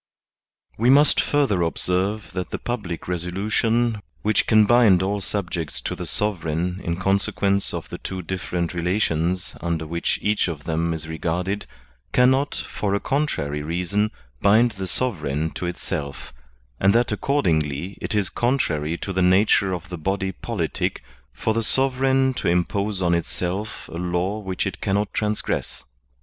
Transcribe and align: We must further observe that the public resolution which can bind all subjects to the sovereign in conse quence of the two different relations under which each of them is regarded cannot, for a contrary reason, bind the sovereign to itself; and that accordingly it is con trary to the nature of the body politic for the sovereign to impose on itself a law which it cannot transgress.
We 0.79 0.89
must 0.89 1.21
further 1.21 1.61
observe 1.61 2.31
that 2.33 2.49
the 2.49 2.57
public 2.57 3.07
resolution 3.07 4.01
which 4.23 4.47
can 4.47 4.65
bind 4.65 5.03
all 5.03 5.21
subjects 5.21 5.79
to 5.81 5.93
the 5.93 6.07
sovereign 6.07 6.81
in 6.83 6.95
conse 6.95 7.31
quence 7.31 7.71
of 7.71 7.89
the 7.89 7.99
two 7.99 8.23
different 8.23 8.73
relations 8.73 9.55
under 9.61 9.85
which 9.85 10.17
each 10.23 10.47
of 10.47 10.63
them 10.63 10.91
is 10.91 11.07
regarded 11.07 11.67
cannot, 12.13 12.55
for 12.55 12.95
a 12.95 12.99
contrary 12.99 13.61
reason, 13.61 14.09
bind 14.41 14.71
the 14.71 14.87
sovereign 14.87 15.51
to 15.51 15.67
itself; 15.67 16.33
and 16.79 16.95
that 16.95 17.11
accordingly 17.11 17.95
it 18.01 18.15
is 18.15 18.27
con 18.31 18.57
trary 18.57 18.99
to 19.01 19.13
the 19.13 19.21
nature 19.21 19.71
of 19.71 19.89
the 19.89 19.99
body 19.99 20.31
politic 20.31 21.03
for 21.31 21.53
the 21.53 21.61
sovereign 21.61 22.33
to 22.33 22.47
impose 22.47 23.03
on 23.03 23.13
itself 23.13 23.87
a 23.93 23.99
law 23.99 24.39
which 24.39 24.65
it 24.65 24.81
cannot 24.81 25.13
transgress. 25.13 25.83